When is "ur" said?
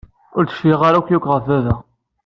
0.37-0.43